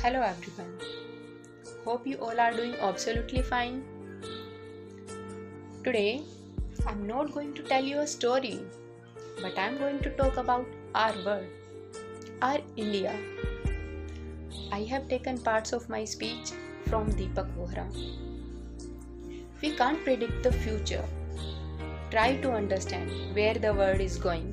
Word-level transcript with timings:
Hello 0.00 0.20
everyone. 0.22 0.74
Hope 1.84 2.06
you 2.06 2.18
all 2.18 2.40
are 2.42 2.52
doing 2.52 2.74
absolutely 2.88 3.40
fine. 3.42 3.82
Today, 5.82 6.22
I'm 6.86 7.04
not 7.04 7.32
going 7.32 7.52
to 7.54 7.64
tell 7.64 7.82
you 7.82 7.98
a 7.98 8.06
story, 8.06 8.60
but 9.42 9.58
I'm 9.58 9.76
going 9.76 9.98
to 10.04 10.10
talk 10.10 10.36
about 10.36 10.66
our 10.94 11.14
world, 11.24 11.48
our 12.42 12.60
India. 12.76 13.12
I 14.70 14.84
have 14.84 15.08
taken 15.08 15.36
parts 15.36 15.72
of 15.72 15.88
my 15.88 16.04
speech 16.04 16.52
from 16.86 17.10
Deepak 17.14 17.50
Vohra. 17.56 17.88
We 19.60 19.72
can't 19.74 20.04
predict 20.04 20.44
the 20.44 20.52
future. 20.52 21.04
Try 22.12 22.36
to 22.36 22.52
understand 22.52 23.10
where 23.34 23.54
the 23.54 23.74
world 23.74 24.00
is 24.00 24.16
going. 24.16 24.48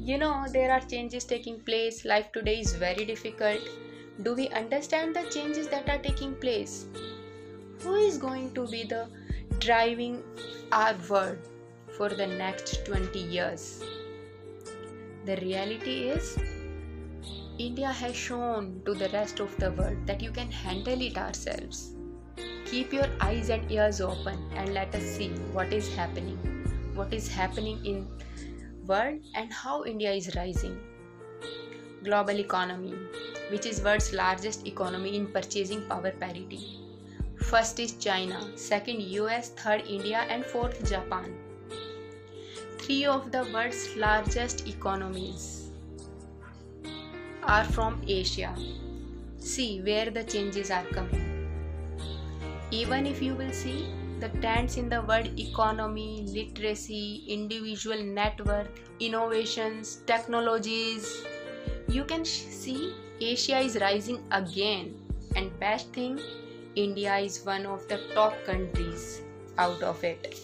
You 0.00 0.16
know, 0.16 0.46
there 0.50 0.72
are 0.72 0.80
changes 0.80 1.26
taking 1.26 1.60
place. 1.60 2.06
Life 2.06 2.32
today 2.32 2.60
is 2.60 2.74
very 2.76 3.04
difficult 3.04 3.60
do 4.22 4.34
we 4.34 4.48
understand 4.48 5.16
the 5.16 5.24
changes 5.30 5.68
that 5.68 5.88
are 5.88 5.98
taking 5.98 6.34
place? 6.34 6.86
Who 7.82 7.94
is 7.94 8.18
going 8.18 8.52
to 8.54 8.66
be 8.66 8.84
the 8.84 9.08
driving 9.58 10.22
our 10.72 10.94
world 11.08 11.38
for 11.96 12.10
the 12.10 12.26
next 12.26 12.84
20 12.84 13.18
years? 13.18 13.82
The 15.24 15.36
reality 15.36 16.08
is, 16.10 16.38
India 17.58 17.88
has 17.88 18.14
shown 18.14 18.82
to 18.84 18.94
the 18.94 19.08
rest 19.10 19.40
of 19.40 19.56
the 19.56 19.72
world 19.72 20.06
that 20.06 20.22
you 20.22 20.30
can 20.30 20.50
handle 20.50 21.00
it 21.00 21.16
ourselves. 21.16 21.94
Keep 22.66 22.92
your 22.92 23.08
eyes 23.20 23.48
and 23.48 23.70
ears 23.70 24.00
open 24.00 24.38
and 24.54 24.74
let 24.74 24.94
us 24.94 25.02
see 25.02 25.30
what 25.52 25.72
is 25.72 25.94
happening. 25.94 26.38
What 26.94 27.12
is 27.12 27.28
happening 27.28 27.84
in 27.84 28.06
world 28.86 29.20
and 29.34 29.52
how 29.52 29.84
India 29.84 30.12
is 30.12 30.34
rising. 30.36 30.78
Global 32.02 32.38
economy, 32.38 32.94
which 33.50 33.66
is 33.66 33.82
world's 33.82 34.12
largest 34.14 34.66
economy 34.66 35.16
in 35.16 35.26
purchasing 35.26 35.82
power 35.82 36.10
parity. 36.12 36.80
First 37.36 37.78
is 37.78 37.92
China, 37.92 38.40
second 38.56 39.02
US, 39.02 39.50
third 39.50 39.82
India 39.86 40.24
and 40.28 40.46
fourth 40.46 40.88
Japan. 40.88 41.34
Three 42.78 43.04
of 43.04 43.30
the 43.30 43.44
world's 43.52 43.96
largest 43.96 44.66
economies 44.66 45.68
are 47.42 47.64
from 47.64 48.00
Asia. 48.06 48.54
See 49.38 49.82
where 49.82 50.10
the 50.10 50.24
changes 50.24 50.70
are 50.70 50.84
coming. 50.84 51.48
Even 52.70 53.06
if 53.06 53.20
you 53.20 53.34
will 53.34 53.52
see 53.52 53.92
the 54.20 54.28
trends 54.40 54.76
in 54.76 54.88
the 54.88 55.02
world 55.02 55.38
economy, 55.38 56.24
literacy, 56.28 57.24
individual 57.26 58.02
net 58.02 58.44
worth, 58.46 58.68
innovations, 59.00 59.96
technologies, 60.06 61.24
you 61.90 62.04
can 62.04 62.24
see 62.24 62.94
Asia 63.20 63.58
is 63.58 63.76
rising 63.80 64.22
again, 64.30 64.94
and 65.34 65.58
best 65.58 65.92
thing, 65.92 66.20
India 66.76 67.16
is 67.16 67.44
one 67.44 67.66
of 67.66 67.86
the 67.88 67.98
top 68.14 68.34
countries 68.46 69.22
out 69.58 69.82
of 69.82 70.02
it. 70.04 70.38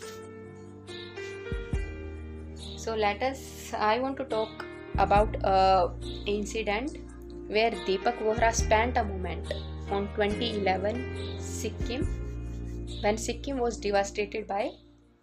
So 2.76 2.94
let 2.94 3.22
us. 3.22 3.72
I 3.78 4.00
want 4.00 4.16
to 4.18 4.24
talk 4.24 4.64
about 4.98 5.36
a 5.44 5.92
incident 6.26 6.98
where 7.46 7.70
Deepak 7.70 8.18
Vohra 8.26 8.52
spent 8.52 8.96
a 8.96 9.04
moment 9.04 9.52
on 9.90 10.08
2011 10.16 11.38
Sikkim 11.38 12.04
when 13.02 13.16
Sikkim 13.16 13.58
was 13.58 13.76
devastated 13.76 14.48
by 14.48 14.72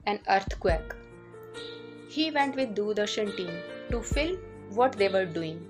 an 0.06 0.20
earthquake. 0.30 0.96
He 2.08 2.32
went 2.32 2.56
with 2.56 2.76
Doordarshan 2.76 3.36
team 3.36 3.54
to 3.92 4.02
film 4.02 4.38
what 4.70 4.94
they 4.94 5.10
were 5.10 5.26
doing 5.26 5.62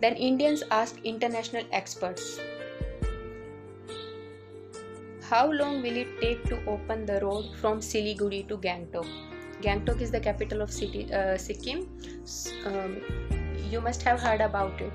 then 0.00 0.14
Indians 0.14 0.62
asked 0.70 0.98
international 1.04 1.64
experts 1.72 2.40
How 5.28 5.50
long 5.52 5.82
will 5.82 5.96
it 5.96 6.20
take 6.20 6.44
to 6.44 6.58
open 6.66 7.04
the 7.04 7.20
road 7.20 7.50
from 7.56 7.80
Siliguri 7.80 8.48
to 8.48 8.56
Gangtok? 8.56 9.06
Gangtok 9.60 10.00
is 10.00 10.10
the 10.10 10.20
capital 10.20 10.62
of 10.62 10.70
city, 10.72 11.12
uh, 11.12 11.36
Sikkim. 11.36 11.88
Um, 12.64 13.00
you 13.70 13.80
must 13.80 14.02
have 14.02 14.20
heard 14.20 14.40
about 14.40 14.80
it. 14.80 14.92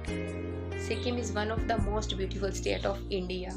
Sikkim 0.79 1.17
is 1.17 1.31
one 1.33 1.51
of 1.51 1.67
the 1.67 1.77
most 1.79 2.17
beautiful 2.17 2.51
state 2.51 2.85
of 2.85 2.99
India. 3.11 3.53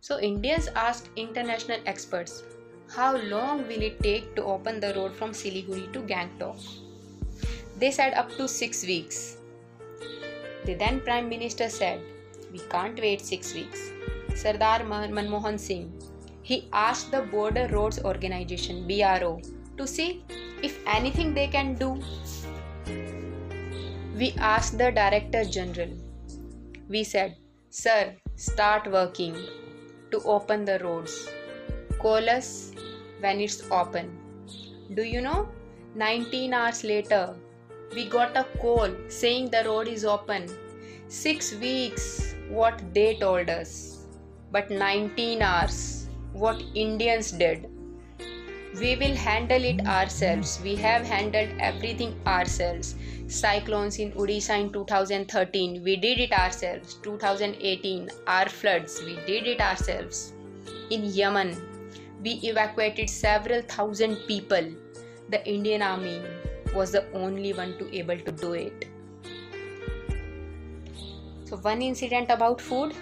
So 0.00 0.18
Indians 0.18 0.68
asked 0.74 1.10
international 1.16 1.78
experts, 1.86 2.42
how 2.90 3.16
long 3.16 3.68
will 3.68 3.82
it 3.82 4.02
take 4.02 4.34
to 4.36 4.44
open 4.44 4.80
the 4.80 4.92
road 4.94 5.14
from 5.14 5.30
Siliguri 5.30 5.92
to 5.92 6.00
Gangtok? 6.00 6.58
They 7.78 7.90
said 7.90 8.14
up 8.14 8.30
to 8.36 8.48
6 8.48 8.84
weeks. 8.86 9.36
The 10.64 10.74
then 10.74 11.00
Prime 11.00 11.28
Minister 11.28 11.68
said, 11.68 12.00
We 12.52 12.60
can't 12.70 12.98
wait 12.98 13.20
six 13.20 13.54
weeks. 13.54 13.90
Sardar 14.34 14.80
Manmohan 14.80 15.58
Singh, 15.58 15.92
he 16.42 16.68
asked 16.72 17.10
the 17.10 17.22
Border 17.22 17.68
Roads 17.68 18.02
Organization, 18.04 18.86
BRO, 18.86 19.40
to 19.76 19.86
see 19.86 20.24
if 20.62 20.78
anything 20.86 21.34
they 21.34 21.48
can 21.48 21.74
do. 21.74 22.00
We 24.16 24.34
asked 24.38 24.78
the 24.78 24.90
Director 24.92 25.44
General. 25.44 25.90
We 26.88 27.04
said, 27.04 27.36
Sir, 27.70 28.14
start 28.36 28.90
working 28.90 29.36
to 30.10 30.20
open 30.24 30.64
the 30.64 30.78
roads. 30.80 31.28
Call 31.98 32.28
us 32.28 32.72
when 33.20 33.40
it's 33.40 33.62
open. 33.70 34.16
Do 34.94 35.02
you 35.02 35.20
know? 35.20 35.48
19 35.94 36.54
hours 36.54 36.84
later, 36.84 37.34
we 37.94 38.06
got 38.08 38.36
a 38.36 38.44
call 38.58 38.90
saying 39.08 39.50
the 39.50 39.62
road 39.64 39.88
is 39.88 40.04
open. 40.04 40.48
Six 41.08 41.54
weeks, 41.56 42.34
what 42.48 42.82
they 42.94 43.16
told 43.16 43.50
us. 43.50 44.06
But 44.50 44.70
19 44.70 45.42
hours, 45.42 46.08
what 46.32 46.62
Indians 46.74 47.32
did. 47.32 47.68
We 48.80 48.96
will 48.96 49.14
handle 49.14 49.62
it 49.62 49.86
ourselves. 49.86 50.58
We 50.64 50.74
have 50.76 51.04
handled 51.06 51.50
everything 51.60 52.18
ourselves. 52.26 52.94
Cyclones 53.26 53.98
in 53.98 54.12
Odisha 54.12 54.58
in 54.58 54.72
2013, 54.72 55.82
we 55.84 55.96
did 55.96 56.18
it 56.18 56.32
ourselves. 56.32 56.94
2018, 57.02 58.10
our 58.26 58.48
floods, 58.48 59.02
we 59.04 59.16
did 59.26 59.46
it 59.46 59.60
ourselves. 59.60 60.32
In 60.88 61.04
Yemen, 61.04 61.60
we 62.22 62.32
evacuated 62.42 63.10
several 63.10 63.60
thousand 63.62 64.16
people. 64.26 64.72
The 65.28 65.46
Indian 65.46 65.82
Army 65.82 66.22
was 66.74 66.90
the 66.92 67.04
only 67.12 67.52
one 67.52 67.76
to 67.78 67.94
able 67.94 68.18
to 68.18 68.32
do 68.32 68.52
it. 68.54 68.86
So 71.44 71.56
one 71.58 71.82
incident 71.82 72.30
about 72.30 72.60
food. 72.60 72.94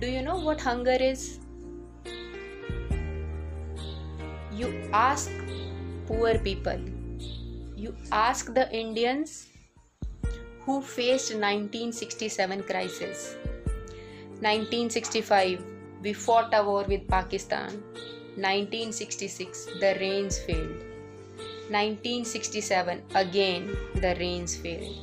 Do 0.00 0.06
you 0.06 0.22
know 0.22 0.38
what 0.38 0.60
hunger 0.60 0.96
is? 1.00 1.40
You 4.52 4.90
ask 4.92 5.30
poor 6.06 6.38
people. 6.38 6.80
You 7.76 7.94
ask 8.12 8.52
the 8.52 8.70
indians 8.72 9.46
who 10.60 10.82
faced 10.82 11.32
1967 11.32 12.62
crisis. 12.64 13.36
1965 14.40 15.64
we 16.02 16.12
fought 16.12 16.52
a 16.52 16.62
war 16.62 16.84
with 16.84 17.08
pakistan. 17.08 17.82
1966 18.36 19.66
the 19.80 19.96
rains 20.00 20.38
failed 20.38 20.87
1967 21.70 23.02
again 23.14 23.76
the 23.94 24.16
rains 24.18 24.56
failed. 24.56 24.96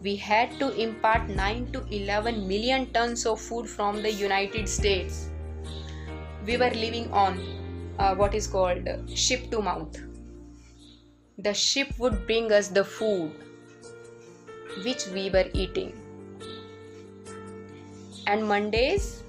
We 0.00 0.14
had 0.14 0.58
to 0.60 0.70
impart 0.80 1.28
9 1.28 1.72
to 1.72 1.84
11 1.90 2.46
million 2.46 2.86
tons 2.92 3.26
of 3.26 3.40
food 3.40 3.68
from 3.68 4.02
the 4.02 4.12
United 4.12 4.68
States. 4.68 5.30
We 6.46 6.56
were 6.56 6.70
living 6.70 7.12
on 7.12 7.40
uh, 7.98 8.14
what 8.14 8.34
is 8.34 8.46
called 8.46 8.88
ship 9.12 9.50
to 9.50 9.60
mouth. 9.60 9.98
The 11.38 11.52
ship 11.52 11.88
would 11.98 12.26
bring 12.26 12.52
us 12.52 12.68
the 12.68 12.84
food 12.84 13.32
which 14.84 15.08
we 15.08 15.30
were 15.30 15.48
eating. 15.52 15.92
And 18.28 18.46
Mondays, 18.46 19.24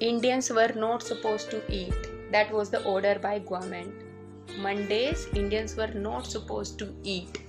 Indians 0.00 0.50
were 0.50 0.72
not 0.76 1.02
supposed 1.02 1.50
to 1.52 1.62
eat. 1.72 1.94
That 2.32 2.52
was 2.52 2.68
the 2.68 2.84
order 2.84 3.18
by 3.18 3.38
government 3.38 4.05
Mondays, 4.58 5.26
Indians 5.34 5.76
were 5.76 5.88
not 5.88 6.26
supposed 6.26 6.78
to 6.78 6.94
eat 7.02 7.42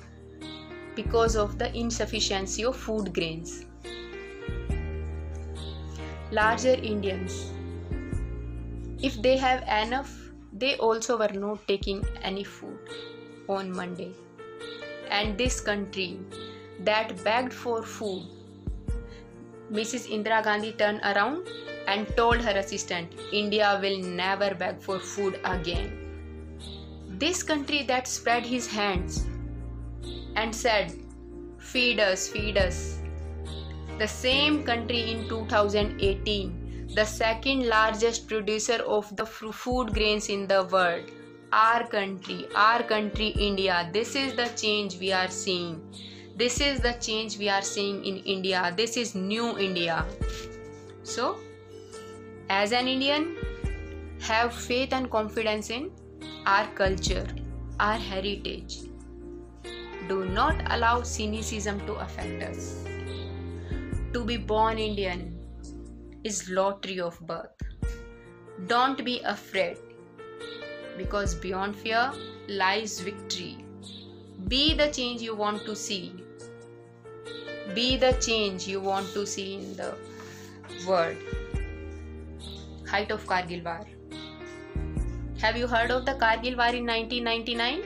because 0.95 1.35
of 1.35 1.57
the 1.57 1.73
insufficiency 1.75 2.65
of 2.65 2.75
food 2.75 3.13
grains. 3.13 3.65
Larger 6.31 6.73
Indians, 6.73 7.51
if 9.01 9.21
they 9.21 9.37
have 9.37 9.61
enough, 9.63 10.13
they 10.51 10.75
also 10.77 11.17
were 11.17 11.33
not 11.33 11.67
taking 11.67 12.03
any 12.21 12.43
food 12.43 12.77
on 13.47 13.71
Monday. 13.71 14.11
And 15.09 15.37
this 15.37 15.61
country 15.61 16.19
that 16.81 17.23
begged 17.23 17.53
for 17.53 17.83
food, 17.83 18.23
Mrs. 19.71 20.09
Indira 20.09 20.43
Gandhi 20.43 20.73
turned 20.73 21.01
around 21.03 21.47
and 21.87 22.07
told 22.17 22.41
her 22.41 22.57
assistant, 22.57 23.13
India 23.31 23.79
will 23.81 23.99
never 23.99 24.53
beg 24.55 24.81
for 24.81 24.99
food 24.99 25.39
again. 25.45 25.96
This 27.19 27.41
country 27.41 27.81
that 27.87 28.07
spread 28.07 28.45
his 28.45 28.67
hands 28.67 29.25
and 30.35 30.55
said, 30.55 30.93
feed 31.57 31.99
us, 31.99 32.27
feed 32.27 32.57
us. 32.59 32.99
The 33.97 34.07
same 34.07 34.63
country 34.63 35.11
in 35.11 35.27
2018, 35.27 36.91
the 36.93 37.05
second 37.05 37.67
largest 37.67 38.27
producer 38.27 38.83
of 38.85 39.15
the 39.15 39.25
food 39.25 39.95
grains 39.95 40.29
in 40.29 40.45
the 40.45 40.65
world. 40.71 41.09
Our 41.51 41.87
country, 41.87 42.45
our 42.55 42.83
country, 42.83 43.29
India. 43.29 43.89
This 43.91 44.15
is 44.15 44.35
the 44.35 44.49
change 44.55 44.99
we 44.99 45.11
are 45.11 45.29
seeing. 45.29 45.81
This 46.35 46.61
is 46.61 46.81
the 46.81 46.93
change 46.99 47.39
we 47.39 47.49
are 47.49 47.63
seeing 47.63 48.05
in 48.05 48.17
India. 48.17 48.71
This 48.77 48.95
is 48.95 49.15
new 49.15 49.57
India. 49.57 50.05
So, 51.01 51.37
as 52.47 52.73
an 52.73 52.87
Indian, 52.87 53.37
have 54.19 54.53
faith 54.53 54.93
and 54.93 55.09
confidence 55.09 55.71
in 55.71 55.89
our 56.45 56.67
culture, 56.75 57.27
our 57.79 57.97
heritage. 57.97 58.79
Do 60.07 60.25
not 60.25 60.61
allow 60.71 61.01
cynicism 61.01 61.79
to 61.85 61.93
affect 61.95 62.43
us. 62.43 62.85
To 64.13 64.23
be 64.23 64.37
born 64.37 64.77
Indian 64.77 65.37
is 66.23 66.49
lottery 66.49 66.99
of 66.99 67.19
birth. 67.27 67.51
Don't 68.67 69.03
be 69.03 69.19
afraid 69.21 69.77
because 70.97 71.35
beyond 71.35 71.75
fear 71.75 72.11
lies 72.47 72.99
victory. 72.99 73.57
Be 74.47 74.73
the 74.73 74.87
change 74.87 75.21
you 75.21 75.35
want 75.35 75.65
to 75.65 75.75
see. 75.75 76.13
Be 77.75 77.97
the 77.97 78.13
change 78.13 78.67
you 78.67 78.79
want 78.79 79.07
to 79.13 79.25
see 79.27 79.55
in 79.55 79.75
the 79.75 79.93
world. 80.87 81.17
Height 82.87 83.11
of 83.11 83.25
Kargil 83.25 83.63
War. 83.63 83.96
Have 85.41 85.55
you 85.55 85.67
heard 85.67 85.91
of 85.91 86.03
the 86.03 86.13
Kargil 86.13 86.57
War 86.57 86.73
in 86.75 86.87
1999? 86.87 87.83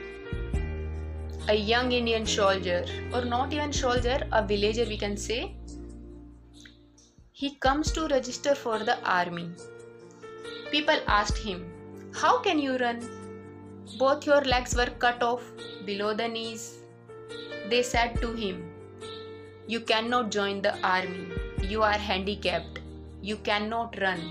A 1.50 1.54
young 1.54 1.92
Indian 1.92 2.26
soldier, 2.26 2.86
or 3.14 3.26
not 3.26 3.52
even 3.52 3.74
soldier, 3.74 4.26
a 4.32 4.42
villager 4.42 4.86
we 4.86 4.98
can 4.98 5.18
say, 5.18 5.54
he 7.34 7.56
comes 7.56 7.92
to 7.92 8.08
register 8.08 8.56
for 8.56 8.80
the 8.80 8.98
army. 9.04 9.50
People 10.72 10.96
asked 11.08 11.40
him, 11.40 11.66
How 12.14 12.40
can 12.40 12.58
you 12.58 12.78
run? 12.78 13.02
Both 14.00 14.26
your 14.26 14.40
legs 14.42 14.74
were 14.74 14.92
cut 15.00 15.22
off 15.22 15.44
below 15.86 16.14
the 16.14 16.30
knees. 16.30 16.78
They 17.70 17.84
said 17.84 18.22
to 18.22 18.32
him, 18.32 18.72
You 19.68 19.82
cannot 19.82 20.32
join 20.32 20.62
the 20.62 20.80
army. 20.88 21.28
You 21.62 21.84
are 21.84 21.98
handicapped. 21.98 22.80
You 23.22 23.36
cannot 23.36 24.00
run. 24.00 24.22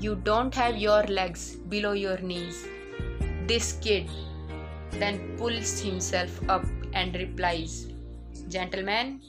You 0.00 0.14
don't 0.14 0.54
have 0.54 0.76
your 0.76 1.02
legs 1.04 1.56
below 1.56 1.92
your 1.92 2.18
knees. 2.18 2.66
This 3.48 3.72
kid 3.80 4.08
then 4.92 5.36
pulls 5.36 5.80
himself 5.80 6.30
up 6.48 6.64
and 6.92 7.14
replies, 7.14 7.88
Gentlemen, 8.48 9.20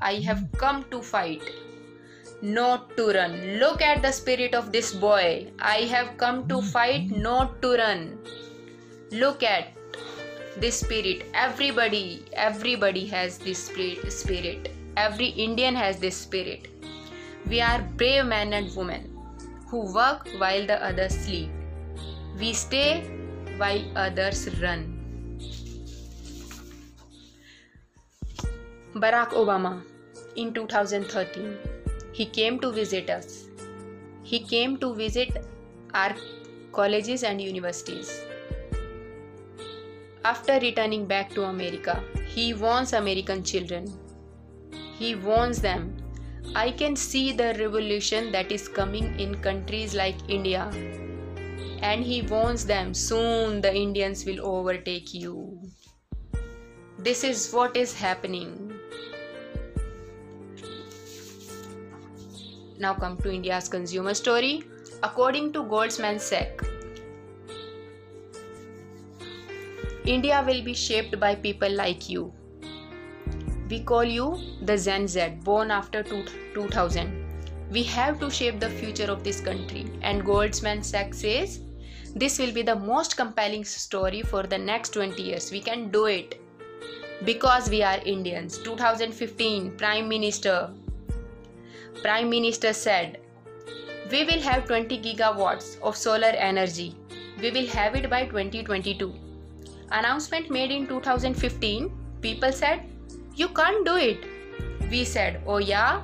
I 0.00 0.14
have 0.20 0.46
come 0.56 0.84
to 0.90 1.02
fight 1.02 1.42
not 2.42 2.96
to 2.96 3.08
run. 3.08 3.58
Look 3.58 3.82
at 3.82 4.00
the 4.00 4.12
spirit 4.12 4.54
of 4.54 4.70
this 4.70 4.94
boy. 4.94 5.50
I 5.58 5.78
have 5.94 6.16
come 6.16 6.46
to 6.48 6.62
fight, 6.62 7.10
not 7.10 7.60
to 7.62 7.76
run. 7.76 8.18
Look 9.10 9.42
at 9.42 9.72
this 10.56 10.80
spirit. 10.80 11.26
Everybody, 11.34 12.24
everybody 12.34 13.06
has 13.06 13.38
this 13.38 13.58
spirit. 13.58 14.72
Every 14.96 15.26
Indian 15.26 15.74
has 15.74 15.98
this 15.98 16.16
spirit. 16.16 16.68
We 17.48 17.60
are 17.60 17.82
brave 17.96 18.26
men 18.26 18.52
and 18.52 18.74
women 18.76 19.17
who 19.70 19.80
work 19.94 20.28
while 20.38 20.66
the 20.66 20.82
others 20.84 21.14
sleep. 21.14 21.50
We 22.38 22.52
stay 22.52 23.02
while 23.56 23.82
others 23.96 24.48
run. 24.60 24.94
Barack 28.94 29.30
Obama 29.30 29.82
in 30.36 30.54
2013 30.54 31.58
he 32.12 32.24
came 32.24 32.58
to 32.60 32.72
visit 32.72 33.10
us. 33.10 33.46
He 34.22 34.40
came 34.40 34.76
to 34.78 34.94
visit 34.94 35.44
our 35.94 36.14
colleges 36.72 37.22
and 37.22 37.40
universities. 37.40 38.22
After 40.24 40.58
returning 40.58 41.06
back 41.06 41.30
to 41.30 41.44
America, 41.44 42.02
he 42.26 42.54
warns 42.54 42.92
American 42.92 43.42
children. 43.44 43.86
He 44.98 45.14
warns 45.14 45.60
them 45.60 45.96
I 46.54 46.70
can 46.70 46.96
see 46.96 47.32
the 47.32 47.54
revolution 47.58 48.32
that 48.32 48.50
is 48.50 48.68
coming 48.68 49.18
in 49.20 49.34
countries 49.36 49.94
like 49.94 50.16
India. 50.28 50.70
And 51.82 52.02
he 52.02 52.22
warns 52.22 52.64
them 52.66 52.94
soon 52.94 53.60
the 53.60 53.74
Indians 53.74 54.24
will 54.24 54.44
overtake 54.44 55.14
you. 55.14 55.60
This 56.98 57.22
is 57.22 57.52
what 57.52 57.76
is 57.76 57.94
happening. 57.94 58.72
Now 62.78 62.94
come 62.94 63.16
to 63.18 63.30
India's 63.30 63.68
consumer 63.68 64.14
story. 64.14 64.64
According 65.02 65.52
to 65.52 65.62
Goldman 65.62 66.18
Sachs, 66.18 66.64
India 70.04 70.42
will 70.44 70.64
be 70.64 70.74
shaped 70.74 71.20
by 71.20 71.34
people 71.36 71.70
like 71.70 72.08
you. 72.08 72.32
We 73.68 73.80
call 73.80 74.04
you 74.04 74.38
the 74.62 74.78
Gen 74.78 75.06
Z, 75.06 75.40
born 75.44 75.70
after 75.70 76.02
2000. 76.02 77.24
We 77.70 77.82
have 77.82 78.18
to 78.20 78.30
shape 78.30 78.60
the 78.60 78.70
future 78.70 79.10
of 79.10 79.22
this 79.22 79.40
country. 79.40 79.86
And 80.00 80.24
Goldman 80.24 80.82
Sachs 80.82 81.18
says 81.18 81.60
this 82.14 82.38
will 82.38 82.52
be 82.52 82.62
the 82.62 82.76
most 82.76 83.16
compelling 83.16 83.64
story 83.64 84.22
for 84.22 84.42
the 84.44 84.56
next 84.56 84.94
20 84.94 85.22
years. 85.22 85.52
We 85.52 85.60
can 85.60 85.90
do 85.90 86.06
it 86.06 86.40
because 87.24 87.68
we 87.68 87.82
are 87.82 87.98
Indians. 88.04 88.58
2015 88.58 89.76
Prime 89.76 90.08
Minister 90.08 90.70
Prime 92.02 92.30
Minister 92.30 92.72
said, 92.72 93.20
We 94.10 94.24
will 94.24 94.40
have 94.40 94.66
20 94.66 94.98
gigawatts 95.02 95.80
of 95.82 95.96
solar 95.96 96.32
energy. 96.50 96.94
We 97.40 97.50
will 97.50 97.66
have 97.66 97.96
it 97.96 98.08
by 98.08 98.24
2022. 98.26 99.12
Announcement 99.90 100.50
made 100.50 100.70
in 100.70 100.86
2015, 100.86 101.90
people 102.22 102.52
said, 102.52 102.88
You 103.38 103.46
can't 103.56 103.84
do 103.86 103.94
it. 103.94 104.24
We 104.90 105.04
said, 105.04 105.42
Oh, 105.46 105.58
yeah? 105.58 106.02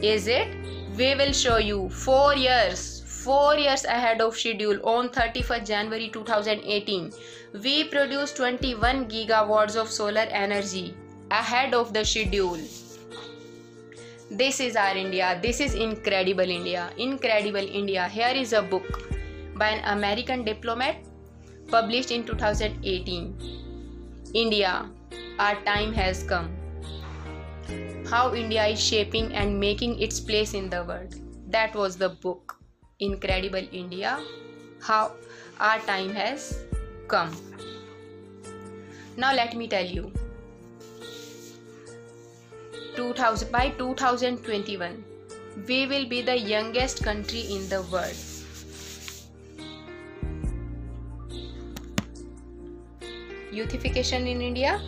Is 0.00 0.28
it? 0.28 0.48
We 0.96 1.14
will 1.14 1.32
show 1.32 1.58
you. 1.58 1.90
Four 1.90 2.34
years, 2.34 3.02
four 3.24 3.56
years 3.56 3.84
ahead 3.84 4.22
of 4.22 4.38
schedule 4.38 4.78
on 4.92 5.10
31st 5.10 5.66
January 5.66 6.08
2018. 6.08 7.12
We 7.62 7.84
produced 7.88 8.38
21 8.38 9.04
gigawatts 9.10 9.76
of 9.76 9.90
solar 9.90 10.26
energy 10.44 10.96
ahead 11.30 11.74
of 11.74 11.92
the 11.92 12.02
schedule. 12.02 12.58
This 14.30 14.58
is 14.58 14.74
our 14.74 14.96
India. 14.96 15.38
This 15.42 15.60
is 15.60 15.74
Incredible 15.74 16.48
India. 16.48 16.90
Incredible 16.96 17.68
India. 17.82 18.08
Here 18.08 18.34
is 18.34 18.54
a 18.54 18.62
book 18.62 19.02
by 19.54 19.68
an 19.68 19.84
American 19.98 20.44
diplomat 20.44 20.96
published 21.68 22.10
in 22.10 22.24
2018. 22.24 23.34
India, 24.32 24.88
our 25.38 25.54
time 25.62 25.92
has 25.92 26.22
come. 26.22 26.50
How 28.08 28.34
India 28.34 28.66
is 28.66 28.80
shaping 28.80 29.32
and 29.34 29.58
making 29.58 30.00
its 30.00 30.20
place 30.20 30.54
in 30.54 30.70
the 30.70 30.84
world. 30.84 31.14
That 31.48 31.74
was 31.74 31.96
the 31.96 32.10
book. 32.10 32.56
Incredible 33.00 33.66
India. 33.72 34.20
How 34.80 35.12
our 35.60 35.78
time 35.80 36.10
has 36.10 36.58
come. 37.08 37.32
Now, 39.16 39.32
let 39.32 39.56
me 39.56 39.68
tell 39.68 39.84
you 39.84 40.12
2000 42.96 43.50
by 43.50 43.70
2021 43.70 45.04
we 45.68 45.86
will 45.86 46.06
be 46.08 46.20
the 46.22 46.36
youngest 46.38 47.02
country 47.02 47.40
in 47.56 47.68
the 47.68 47.82
world 47.92 48.14
youthification 53.52 54.28
in 54.34 54.40
india 54.40 54.80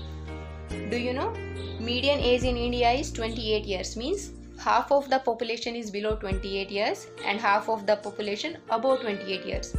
do 0.91 0.97
you 0.97 1.13
know 1.13 1.33
median 1.81 2.19
age 2.19 2.43
in 2.43 2.57
india 2.57 2.91
is 2.91 3.13
28 3.13 3.65
years 3.65 3.97
means 3.97 4.31
half 4.59 4.91
of 4.91 5.09
the 5.11 5.19
population 5.31 5.75
is 5.77 5.91
below 5.91 6.17
28 6.17 6.71
years 6.71 7.07
and 7.25 7.41
half 7.41 7.69
of 7.69 7.87
the 7.87 7.97
population 7.97 8.57
above 8.71 9.01
28 9.01 9.45
years 9.45 9.75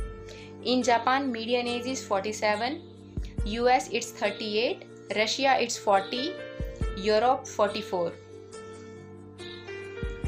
in 0.63 0.83
japan 0.83 1.31
median 1.31 1.67
age 1.67 1.85
is 1.85 2.03
47 2.03 2.81
us 3.45 3.89
it's 3.91 4.11
38 4.11 4.85
russia 5.15 5.57
it's 5.59 5.77
40 5.77 6.33
Europe 6.97 7.45
44. 7.45 8.11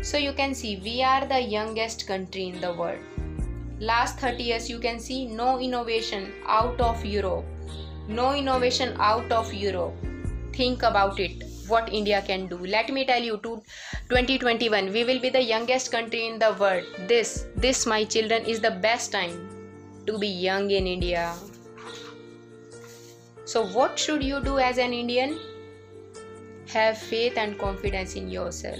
So 0.03 0.17
you 0.17 0.33
can 0.33 0.53
see 0.53 0.79
we 0.83 1.01
are 1.01 1.25
the 1.25 1.41
youngest 1.41 2.05
country 2.05 2.47
in 2.47 2.61
the 2.61 2.73
world. 2.73 2.99
Last 3.79 4.19
30 4.19 4.43
years 4.43 4.69
you 4.69 4.79
can 4.79 4.99
see 4.99 5.25
no 5.25 5.59
innovation 5.59 6.31
out 6.45 6.79
of 6.79 7.03
Europe. 7.03 7.45
No 8.07 8.35
innovation 8.35 8.95
out 8.99 9.31
of 9.31 9.51
Europe. 9.51 9.95
Think 10.59 10.83
about 10.83 11.19
it 11.19 11.43
what 11.69 11.91
India 11.93 12.21
can 12.21 12.47
do. 12.47 12.57
Let 12.57 12.89
me 12.89 13.05
tell 13.05 13.21
you 13.21 13.37
to 13.43 13.61
2021 14.09 14.91
we 14.91 15.03
will 15.03 15.19
be 15.19 15.29
the 15.29 15.41
youngest 15.41 15.91
country 15.91 16.25
in 16.27 16.39
the 16.39 16.53
world. 16.59 16.83
This 17.07 17.45
this 17.55 17.85
my 17.85 18.03
children 18.03 18.43
is 18.53 18.59
the 18.59 18.71
best 18.85 19.13
time 19.13 19.37
to 20.07 20.17
be 20.17 20.27
young 20.27 20.71
in 20.71 20.87
India. 20.87 21.33
So 23.45 23.65
what 23.77 23.97
should 23.97 24.23
you 24.23 24.41
do 24.47 24.57
as 24.59 24.77
an 24.77 24.93
Indian? 24.93 25.37
Have 26.73 26.97
faith 26.97 27.37
and 27.37 27.57
confidence 27.57 28.15
in 28.15 28.29
yourself. 28.29 28.79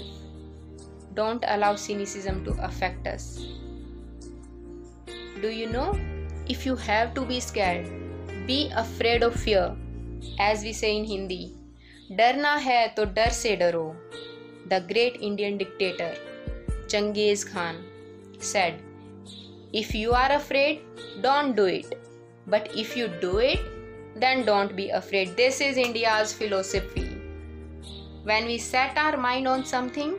Don't 1.14 1.44
allow 1.48 1.74
cynicism 1.76 2.44
to 2.44 2.56
affect 2.68 3.06
us. 3.06 3.46
Do 5.40 5.48
you 5.48 5.70
know? 5.70 5.86
If 6.56 6.66
you 6.66 6.76
have 6.76 7.14
to 7.14 7.24
be 7.24 7.40
scared, 7.40 7.88
be 8.46 8.60
afraid 8.74 9.22
of 9.22 9.34
fear. 9.46 9.74
As 10.38 10.62
we 10.62 10.72
say 10.72 10.96
in 10.96 11.04
Hindi, 11.04 11.42
डरना 12.10 12.54
है 12.56 12.86
तो 12.88 13.04
डर 13.04 13.30
से 13.30 13.54
डरो। 13.56 13.84
The 14.68 14.78
great 14.88 15.16
Indian 15.16 15.56
dictator, 15.56 16.14
Genghis 16.90 17.44
Khan 17.44 17.76
said 18.42 18.78
if 19.74 19.96
you 19.96 20.10
are 20.12 20.30
afraid 20.30 20.80
don't 21.22 21.54
do 21.56 21.66
it 21.66 21.94
but 22.48 22.66
if 22.76 22.98
you 22.98 23.06
do 23.22 23.38
it 23.40 23.68
then 24.18 24.42
don't 24.44 24.72
be 24.72 24.86
afraid 24.98 25.34
this 25.36 25.60
is 25.62 25.78
India's 25.78 26.34
philosophy 26.34 27.04
when 28.26 28.46
we 28.46 28.58
set 28.58 28.98
our 28.98 29.16
mind 29.16 29.48
on 29.48 29.62
something 29.62 30.16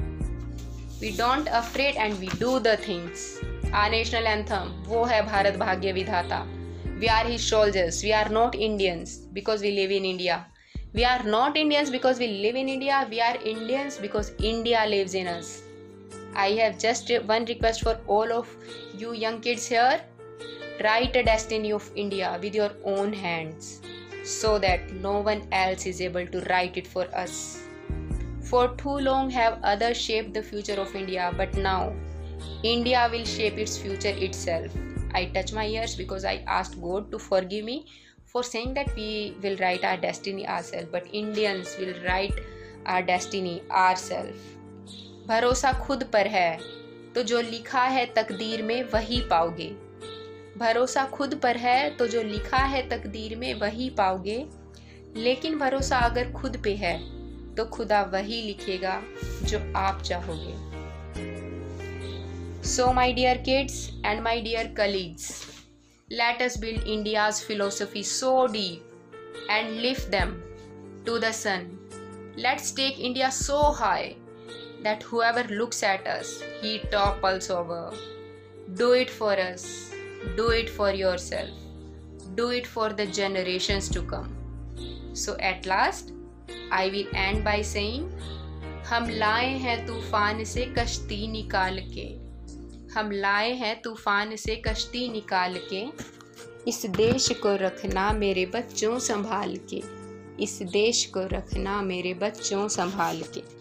we 1.02 1.10
don't 1.18 1.48
afraid 1.60 1.96
and 1.96 2.14
we 2.14 2.30
do 2.40 2.58
the 2.60 2.78
things 2.88 3.28
our 3.74 3.92
national 3.92 4.28
anthem 4.28 4.74
वो 4.88 5.04
है 5.04 5.22
भारत 5.26 5.58
भाग्य 5.58 5.92
विधाता 5.92 6.42
we 6.88 7.08
are 7.08 7.30
he 7.30 7.38
soldiers 7.38 8.04
we 8.04 8.12
are 8.12 8.32
not 8.32 8.56
Indians 8.56 9.20
because 9.34 9.62
we 9.62 9.72
live 9.72 9.92
in 9.92 10.06
India 10.06 10.46
We 10.94 11.06
are 11.06 11.24
not 11.24 11.56
Indians 11.56 11.90
because 11.90 12.20
we 12.20 12.28
live 12.28 12.56
in 12.56 12.68
India. 12.68 13.08
We 13.10 13.22
are 13.22 13.38
Indians 13.38 13.98
because 13.98 14.34
India 14.40 14.84
lives 14.86 15.14
in 15.14 15.26
us. 15.26 15.64
I 16.36 16.50
have 16.64 16.80
just 16.80 17.10
one 17.28 17.46
request 17.46 17.84
for 17.84 17.98
all 18.08 18.30
of 18.34 18.54
you 18.98 19.14
young 19.14 19.40
kids 19.40 19.68
here. 19.68 20.02
Write 20.84 21.16
a 21.16 21.24
destiny 21.24 21.72
of 21.72 21.90
India 21.96 22.38
with 22.44 22.54
your 22.54 22.72
own 22.84 23.14
hands 23.14 23.80
so 24.26 24.60
that 24.60 24.92
no 24.96 25.20
one 25.22 25.48
else 25.54 25.86
is 25.86 26.02
able 26.02 26.28
to 26.28 26.42
write 26.50 26.76
it 26.76 26.88
for 26.88 27.06
us. 27.16 27.64
For 28.42 28.76
too 28.76 29.00
long 29.00 29.30
have 29.30 29.60
others 29.64 29.96
shaped 29.96 30.34
the 30.34 30.44
future 30.44 30.80
of 30.82 30.94
India, 30.94 31.34
but 31.38 31.56
now 31.56 31.94
India 32.64 33.08
will 33.10 33.24
shape 33.24 33.58
its 33.58 33.78
future 33.78 34.16
itself. 34.28 34.72
I 35.14 35.26
touch 35.26 35.54
my 35.54 35.68
ears 35.68 35.96
because 35.96 36.26
I 36.26 36.44
asked 36.48 36.82
God 36.82 37.12
to 37.12 37.20
forgive 37.20 37.64
me 37.64 37.86
for 38.34 38.44
saying 38.44 38.74
that 38.76 38.90
we 38.96 39.36
will 39.44 39.58
write 39.58 39.84
our 39.84 39.98
destiny 39.98 40.48
ourselves, 40.48 40.90
but 40.92 41.08
Indians 41.12 41.76
will 41.80 41.96
write 42.06 42.38
our 42.86 43.02
destiny 43.02 43.62
ourselves. 43.70 44.40
भरोसा 45.28 45.72
खुद 45.74 46.04
पर 46.14 46.28
है 46.28 46.60
तो 47.16 47.24
जो 47.24 47.42
लिखा 47.42 47.84
है 47.84 48.06
तकदीर 48.16 48.62
में 48.64 48.84
वही 48.84 49.22
पाओगे। 49.22 49.70
भरोसा 50.58 51.06
खुद 51.06 51.36
पर 51.36 51.58
है 51.58 51.90
तो 51.98 52.08
जो 52.08 52.24
लिखा 52.24 52.58
है 52.58 52.88
तकदीर 52.90 53.36
में 53.36 53.54
वही 53.54 53.90
पाओगे। 53.90 54.46
लेकिन 55.16 55.58
भरोसा 55.60 55.98
अगर 56.00 56.32
खुद 56.32 56.58
पे 56.64 56.76
है 56.76 56.98
तो 57.56 57.66
खुदा 57.66 58.02
वही 58.04 58.42
लिखेगा 58.42 59.02
जो 59.44 59.60
आप 59.76 60.02
चाहोगे। 60.02 60.54
So 62.70 62.92
my 62.94 63.14
dear 63.14 63.38
kids 63.38 63.90
and 64.06 64.22
my 64.22 64.42
dear 64.42 64.74
colleagues 64.78 65.51
Let 66.11 66.41
us 66.41 66.57
build 66.57 66.87
India's 66.87 67.41
philosophy 67.41 68.03
so 68.03 68.47
deep 68.47 68.85
and 69.51 69.83
lift 69.83 70.11
them 70.11 70.43
to 71.05 71.19
the 71.19 71.33
sun. 71.33 71.79
Let's 72.37 72.71
take 72.71 73.01
India 73.01 73.31
so 73.31 73.73
high 73.73 74.17
that 74.83 75.03
whoever 75.03 75.43
looks 75.45 75.83
at 75.83 76.07
us, 76.07 76.43
he 76.61 76.79
topples 76.91 77.51
over. 77.51 77.93
Do 78.75 78.93
it 78.93 79.11
for 79.11 79.33
us. 79.33 79.93
Do 80.37 80.51
it 80.51 80.71
for 80.71 80.93
yourself. 80.93 81.51
Do 82.35 82.51
it 82.51 82.67
for 82.67 82.93
the 82.93 83.07
generations 83.07 83.89
to 83.91 84.03
come. 84.03 84.37
So 85.13 85.37
at 85.39 85.67
last, 85.67 86.13
I 86.71 86.89
will 86.89 87.07
end 87.15 87.45
by 87.45 87.63
saying, 87.63 88.13
हम 88.89 89.09
लाए 89.11 89.49
हैं 89.59 89.87
तूफान 89.87 90.45
से 90.45 90.65
कश्ती 90.79 91.27
निकाल 91.29 91.79
के 91.95 92.20
हम 92.96 93.12
लाए 93.12 93.52
हैं 93.54 93.82
तूफ़ान 93.82 94.36
से 94.36 94.56
कश्ती 94.56 95.10
निकाल 95.10 95.60
के। 95.74 95.86
इस 96.68 96.86
देश 96.86 97.30
को 97.30 97.56
रखना 97.56 98.12
मेरे 98.12 98.46
बच्चों 98.46 99.00
संभाल 99.00 99.58
के। 99.74 99.82
इस 100.44 100.60
देश 100.62 101.06
को 101.06 101.20
रखना 101.28 101.82
मेरे 101.82 102.14
बच्चों 102.14 102.68
संभाल 102.68 103.22
के। 103.22 103.61